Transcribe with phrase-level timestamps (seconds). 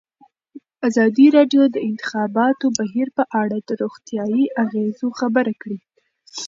[0.87, 5.79] ازادي راډیو د د انتخاباتو بهیر په اړه د روغتیایي اغېزو خبره کړې.